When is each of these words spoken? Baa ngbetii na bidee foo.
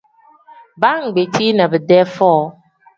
Baa 0.81 0.99
ngbetii 1.05 1.53
na 1.55 1.65
bidee 1.71 2.05
foo. 2.15 2.43